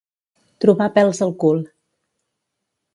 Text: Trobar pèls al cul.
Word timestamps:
Trobar 0.65 0.87
pèls 0.97 1.23
al 1.27 1.37
cul. 1.45 1.63